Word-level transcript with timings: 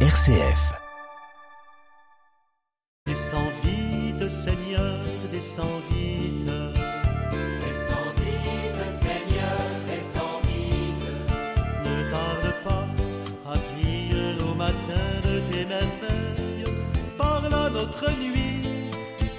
RCF. 0.00 0.74
Descends 3.06 3.50
vite, 3.64 4.28
Seigneur, 4.28 5.00
descends 5.32 5.80
vite. 5.90 6.50
Descends 7.64 8.12
vite, 8.18 8.82
Seigneur, 9.00 9.58
descends 9.88 10.40
vite. 10.44 11.08
Ne 11.86 12.10
tarde 12.12 12.54
pas 12.62 12.86
à 13.50 13.54
au 14.44 14.54
matin 14.54 15.06
de 15.24 15.40
tes 15.50 15.64
merveilles. 15.64 16.64
Parle 17.16 17.46
à 17.46 17.70
notre 17.70 18.10
nuit, 18.18 18.90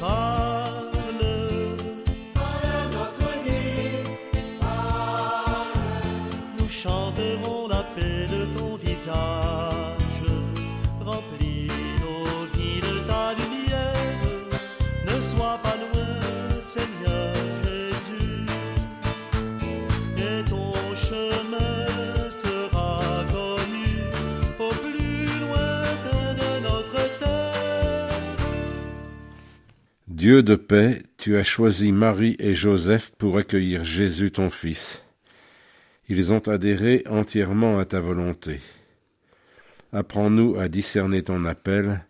parle. 0.00 0.90
Parle 2.32 2.64
à 2.64 2.88
notre 2.96 3.28
nuit, 3.44 4.04
Nous 6.58 6.68
chanterons 6.70 7.68
la 7.68 7.82
paix 7.94 8.26
de 8.26 8.58
ton 8.58 8.76
visage. 8.76 9.45
Dieu 30.26 30.42
de 30.42 30.56
paix, 30.56 31.04
tu 31.18 31.36
as 31.36 31.44
choisi 31.44 31.92
Marie 31.92 32.34
et 32.40 32.52
Joseph 32.52 33.12
pour 33.16 33.38
accueillir 33.38 33.84
Jésus 33.84 34.32
ton 34.32 34.50
Fils. 34.50 35.04
Ils 36.08 36.32
ont 36.32 36.40
adhéré 36.48 37.04
entièrement 37.08 37.78
à 37.78 37.84
ta 37.84 38.00
volonté. 38.00 38.58
Apprends-nous 39.92 40.56
à 40.58 40.66
discerner 40.66 41.22
ton 41.22 41.44
appel, 41.44 42.04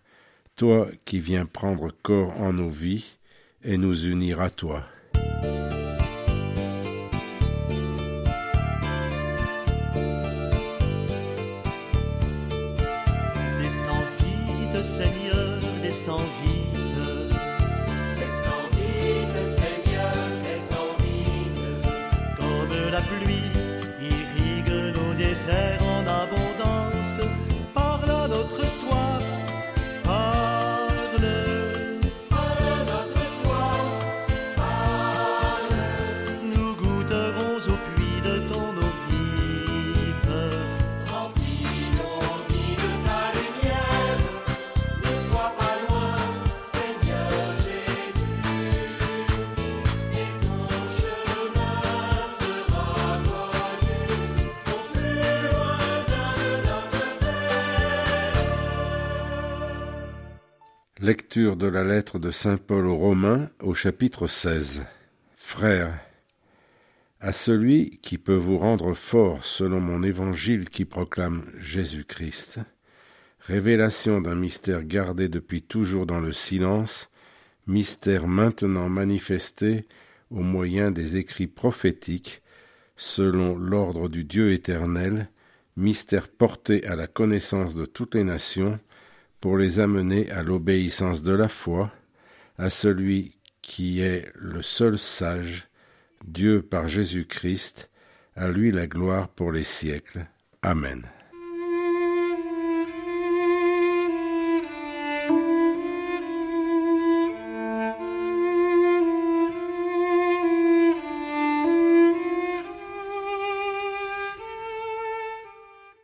toi 0.56 0.88
qui 1.04 1.20
viens 1.20 1.44
prendre 1.44 1.92
corps 2.02 2.40
en 2.40 2.54
nos 2.54 2.70
vies 2.70 3.18
et 3.62 3.76
nous 3.76 4.06
unir 4.06 4.40
à 4.40 4.48
toi. 4.48 4.86
Lecture 61.06 61.54
de 61.54 61.68
la 61.68 61.84
lettre 61.84 62.18
de 62.18 62.32
Saint 62.32 62.56
Paul 62.56 62.84
aux 62.84 62.96
Romains 62.96 63.48
au 63.62 63.74
chapitre 63.74 64.26
16. 64.26 64.82
Frères, 65.36 65.96
à 67.20 67.32
celui 67.32 68.00
qui 68.02 68.18
peut 68.18 68.34
vous 68.34 68.58
rendre 68.58 68.92
fort 68.92 69.44
selon 69.44 69.78
mon 69.78 70.02
évangile 70.02 70.68
qui 70.68 70.84
proclame 70.84 71.44
Jésus-Christ, 71.60 72.58
révélation 73.38 74.20
d'un 74.20 74.34
mystère 74.34 74.82
gardé 74.82 75.28
depuis 75.28 75.62
toujours 75.62 76.06
dans 76.06 76.18
le 76.18 76.32
silence, 76.32 77.08
mystère 77.68 78.26
maintenant 78.26 78.88
manifesté 78.88 79.86
au 80.32 80.40
moyen 80.40 80.90
des 80.90 81.16
écrits 81.16 81.46
prophétiques, 81.46 82.42
selon 82.96 83.56
l'ordre 83.56 84.08
du 84.08 84.24
Dieu 84.24 84.50
éternel, 84.50 85.28
mystère 85.76 86.26
porté 86.26 86.84
à 86.84 86.96
la 86.96 87.06
connaissance 87.06 87.76
de 87.76 87.86
toutes 87.86 88.16
les 88.16 88.24
nations, 88.24 88.80
pour 89.40 89.56
les 89.56 89.80
amener 89.80 90.30
à 90.30 90.42
l'obéissance 90.42 91.22
de 91.22 91.32
la 91.32 91.48
foi, 91.48 91.92
à 92.58 92.70
celui 92.70 93.32
qui 93.62 94.00
est 94.00 94.30
le 94.34 94.62
seul 94.62 94.98
sage, 94.98 95.68
Dieu 96.24 96.62
par 96.62 96.88
Jésus-Christ, 96.88 97.90
à 98.34 98.48
lui 98.48 98.70
la 98.70 98.86
gloire 98.86 99.28
pour 99.28 99.52
les 99.52 99.62
siècles. 99.62 100.26
Amen. 100.62 101.02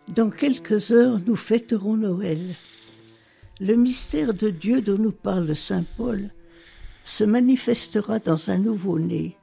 Dans 0.08 0.30
quelques 0.30 0.90
heures, 0.90 1.20
nous 1.26 1.36
fêterons 1.36 1.96
Noël. 1.96 2.54
Le 3.60 3.76
mystère 3.76 4.34
de 4.34 4.50
Dieu 4.50 4.80
dont 4.80 4.98
nous 4.98 5.12
parle 5.12 5.54
Saint 5.54 5.84
Paul 5.96 6.30
se 7.04 7.24
manifestera 7.24 8.18
dans 8.18 8.50
un 8.50 8.58
nouveau-né, 8.58 9.36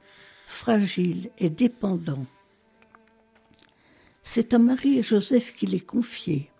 fragile 0.46 1.30
et 1.38 1.50
dépendant. 1.50 2.26
C'est 4.22 4.52
à 4.52 4.58
Marie 4.58 4.98
et 4.98 5.02
Joseph 5.02 5.54
qu'il 5.54 5.74
est 5.74 5.86
confié. 5.86 6.50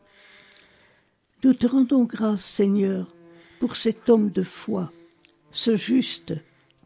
Nous 1.42 1.54
te 1.54 1.66
rendons 1.66 2.04
grâce, 2.04 2.44
Seigneur, 2.44 3.14
pour 3.58 3.76
cet 3.76 4.08
homme 4.08 4.30
de 4.30 4.42
foi, 4.42 4.92
ce 5.50 5.76
juste 5.76 6.34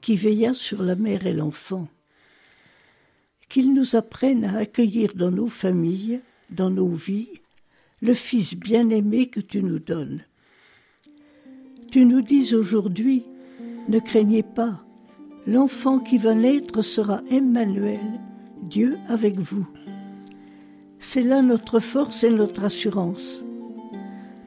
qui 0.00 0.16
veilla 0.16 0.54
sur 0.54 0.82
la 0.82 0.94
mère 0.96 1.26
et 1.26 1.32
l'enfant. 1.32 1.88
Qu'il 3.48 3.74
nous 3.74 3.96
apprenne 3.96 4.44
à 4.44 4.58
accueillir 4.58 5.14
dans 5.14 5.30
nos 5.30 5.48
familles, 5.48 6.20
dans 6.50 6.70
nos 6.70 6.90
vies, 6.90 7.40
le 8.00 8.14
Fils 8.14 8.54
bien-aimé 8.54 9.28
que 9.28 9.40
tu 9.40 9.62
nous 9.62 9.78
donnes. 9.78 10.24
Tu 11.90 12.04
nous 12.04 12.22
dis 12.22 12.54
aujourd'hui, 12.54 13.24
ne 13.88 13.98
craignez 13.98 14.42
pas, 14.42 14.84
l'enfant 15.46 15.98
qui 15.98 16.18
va 16.18 16.34
naître 16.34 16.82
sera 16.82 17.22
Emmanuel, 17.30 18.00
Dieu 18.62 18.96
avec 19.08 19.38
vous. 19.38 19.66
C'est 20.98 21.22
là 21.22 21.42
notre 21.42 21.80
force 21.80 22.24
et 22.24 22.30
notre 22.30 22.64
assurance. 22.64 23.44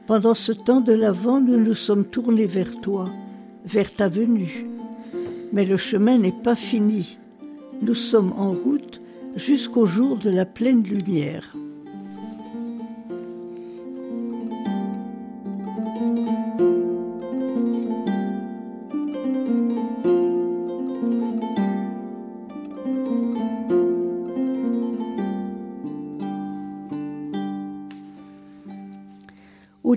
Pendant 0.06 0.34
ce 0.34 0.52
temps 0.52 0.80
de 0.80 0.92
l'Avent, 0.92 1.40
nous 1.40 1.58
nous 1.58 1.74
sommes 1.74 2.04
tournés 2.04 2.46
vers 2.46 2.80
toi, 2.80 3.06
vers 3.64 3.94
ta 3.94 4.08
venue. 4.08 4.66
Mais 5.52 5.64
le 5.64 5.76
chemin 5.76 6.18
n'est 6.18 6.32
pas 6.32 6.56
fini. 6.56 7.18
Nous 7.82 7.94
sommes 7.94 8.32
en 8.36 8.52
route 8.52 9.00
jusqu'au 9.36 9.86
jour 9.86 10.16
de 10.16 10.30
la 10.30 10.44
pleine 10.44 10.82
lumière. 10.82 11.54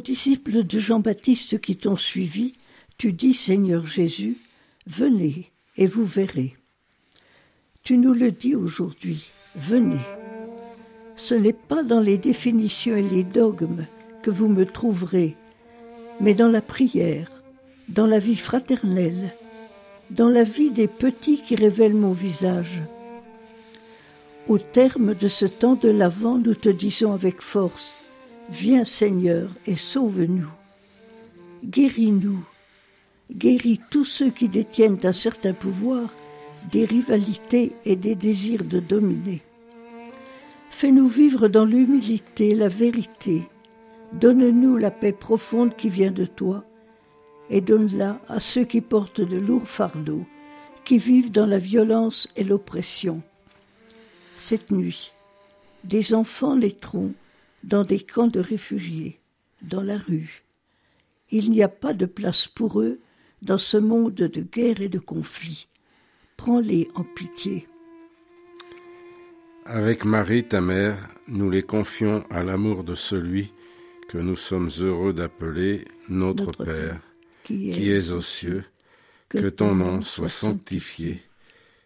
Disciples 0.02 0.64
de 0.64 0.80
Jean-Baptiste 0.80 1.62
qui 1.62 1.78
t'ont 1.78 1.98
suivi, 1.98 2.54
tu 2.98 3.14
dis, 3.14 3.34
Seigneur 3.34 3.86
Jésus, 3.86 4.38
venez 4.88 5.52
et 5.78 5.88
vous 5.88 6.06
verrez. 6.06 6.56
Tu 7.84 7.98
nous 7.98 8.14
le 8.14 8.32
dis 8.32 8.56
aujourd'hui, 8.56 9.26
venez. 9.56 10.02
Ce 11.16 11.34
n'est 11.34 11.54
pas 11.54 11.84
dans 11.84 12.00
les 12.00 12.18
définitions 12.18 12.96
et 12.96 13.08
les 13.08 13.24
dogmes 13.24 13.88
que 14.22 14.32
vous 14.32 14.48
me 14.48 14.66
trouverez, 14.66 15.36
mais 16.20 16.34
dans 16.34 16.50
la 16.50 16.62
prière, 16.62 17.32
dans 17.90 18.06
la 18.06 18.20
vie 18.20 18.36
fraternelle, 18.36 19.36
dans 20.10 20.30
la 20.30 20.44
vie 20.44 20.72
des 20.72 20.88
petits 20.88 21.42
qui 21.42 21.56
révèlent 21.56 21.96
mon 21.96 22.12
visage. 22.12 22.82
Au 24.48 24.58
terme 24.58 25.16
de 25.16 25.28
ce 25.28 25.46
temps 25.46 25.76
de 25.76 25.90
l'Avent, 25.90 26.38
nous 26.38 26.56
te 26.56 26.70
disons 26.70 27.14
avec 27.14 27.42
force, 27.42 27.94
Viens 28.52 28.84
Seigneur 28.84 29.50
et 29.66 29.76
sauve-nous. 29.76 30.52
Guéris-nous. 31.64 32.44
Guéris 33.32 33.80
tous 33.90 34.06
ceux 34.06 34.30
qui 34.30 34.50
détiennent 34.50 35.00
un 35.04 35.14
certain 35.14 35.54
pouvoir, 35.54 36.14
des 36.72 36.86
rivalités 36.86 37.72
et 37.86 37.96
des 37.96 38.16
désirs 38.16 38.66
de 38.66 38.80
dominer. 38.80 39.42
Fais-nous 40.70 41.08
vivre 41.08 41.48
dans 41.48 41.66
l'humilité, 41.66 42.54
la 42.54 42.68
vérité, 42.68 43.44
Donne-nous 44.14 44.76
la 44.76 44.92
paix 44.92 45.14
profonde 45.14 45.78
qui 45.78 45.88
vient 45.88 46.12
de 46.12 46.26
toi, 46.26 46.66
et 47.50 47.62
donne-la 47.62 48.20
à 48.28 48.42
ceux 48.42 48.66
qui 48.66 48.82
portent 48.82 49.22
de 49.22 49.38
lourds 49.38 49.70
fardeaux, 49.70 50.26
qui 50.84 50.98
vivent 50.98 51.32
dans 51.32 51.46
la 51.46 51.60
violence 51.60 52.28
et 52.36 52.44
l'oppression. 52.44 53.22
Cette 54.36 54.72
nuit, 54.72 55.14
des 55.86 56.14
enfants 56.14 56.58
naîtront 56.58 57.14
dans 57.64 57.84
des 57.84 58.00
camps 58.00 58.28
de 58.28 58.40
réfugiés, 58.40 59.20
dans 59.62 59.84
la 59.84 59.98
rue. 59.98 60.44
Il 61.30 61.52
n'y 61.52 61.64
a 61.64 61.70
pas 61.70 61.94
de 61.94 62.06
place 62.06 62.48
pour 62.48 62.82
eux 62.82 63.00
dans 63.42 63.58
ce 63.58 63.78
monde 63.78 64.16
de 64.16 64.42
guerre 64.42 64.82
et 64.82 64.90
de 64.90 65.00
conflit. 65.00 65.68
Prends-les 66.38 66.90
en 66.96 67.04
pitié. 67.04 67.68
Avec 69.66 70.06
Marie, 70.06 70.44
ta 70.44 70.60
mère, 70.60 70.98
nous 71.28 71.50
les 71.50 71.62
confions 71.62 72.26
à 72.30 72.44
l'amour 72.44 72.84
de 72.84 72.96
celui 72.96 73.54
que 74.10 74.18
nous 74.18 74.36
sommes 74.36 74.72
heureux 74.80 75.14
d'appeler 75.14 75.86
notre, 76.10 76.46
Notre 76.48 76.66
Père, 76.66 77.00
qui 77.44 77.70
qui 77.70 77.90
es 77.90 77.98
es 77.98 78.12
aux 78.12 78.22
cieux, 78.22 78.66
que 79.30 79.48
ton 79.48 79.76
nom 79.76 80.02
soit 80.02 80.28
sanctifié, 80.28 81.22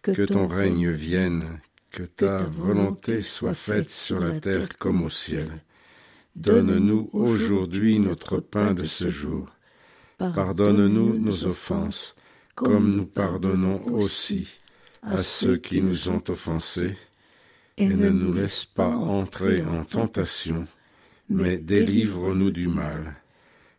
que 0.02 0.24
ton 0.24 0.46
règne 0.46 0.90
vienne, 0.90 1.60
que 1.96 2.02
ta 2.02 2.42
volonté 2.42 3.22
soit 3.22 3.54
faite 3.54 3.88
sur 3.88 4.20
la 4.20 4.38
terre 4.38 4.68
comme 4.78 5.02
au 5.02 5.08
ciel. 5.08 5.48
Donne-nous 6.34 7.08
aujourd'hui 7.14 7.98
notre 7.98 8.38
pain 8.38 8.74
de 8.74 8.84
ce 8.84 9.08
jour. 9.08 9.48
Pardonne-nous 10.18 11.18
nos 11.18 11.46
offenses, 11.46 12.14
comme 12.54 12.94
nous 12.94 13.06
pardonnons 13.06 13.82
aussi 13.86 14.60
à 15.00 15.22
ceux 15.22 15.56
qui 15.56 15.80
nous 15.80 16.10
ont 16.10 16.22
offensés, 16.28 16.94
et 17.78 17.88
ne 17.88 18.10
nous 18.10 18.34
laisse 18.34 18.66
pas 18.66 18.94
entrer 18.94 19.62
en 19.62 19.82
tentation, 19.84 20.66
mais 21.30 21.56
délivre-nous 21.56 22.50
du 22.50 22.68
mal, 22.68 23.16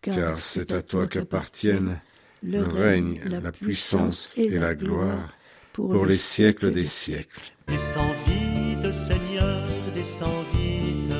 car 0.01 0.39
c'est 0.39 0.71
à 0.71 0.81
toi 0.81 1.05
qu'appartiennent 1.05 2.01
le 2.41 2.63
règne, 2.63 3.21
la 3.25 3.51
puissance 3.51 4.35
et 4.39 4.49
la 4.49 4.73
gloire 4.73 5.36
pour, 5.77 6.07
les, 6.07 6.17
siècles, 6.17 6.71
des 6.71 6.85
siècles. 6.85 7.39
Descends 7.67 8.15
vite, 8.25 8.91
Seigneur, 8.91 9.67
descends 9.93 10.43
vite. 10.53 11.13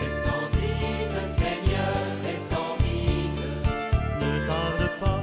Descends 0.00 0.46
vite, 0.54 1.16
Seigneur, 1.36 1.96
descends 2.22 2.76
vite. 2.84 3.42
Ne 4.20 4.46
tarde 4.46 4.90
pas 5.00 5.22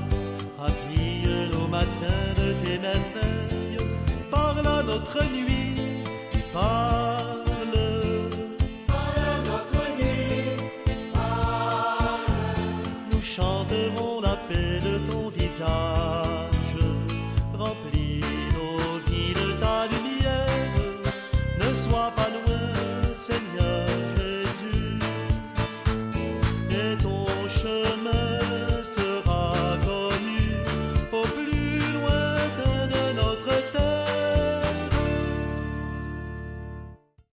à 0.61 0.69
prier 0.69 1.55
au 1.55 1.67
matin 1.69 2.19
de 2.41 2.65
tes 2.65 2.77
merveilles. 2.79 3.77
Parle 4.29 4.67
à 4.67 4.83
notre 4.83 5.23
nuit, 5.31 6.03
parle. 6.51 7.45
Parle 8.87 9.23
à 9.25 9.37
notre 9.51 9.83
nuit, 9.97 10.57
parle. 11.13 12.19
Nous 13.09 13.21
chanterons 13.21 14.19
la 14.19 14.35
paix 14.49 14.81
de 14.81 15.09
ton 15.09 15.29
visage. 15.29 15.96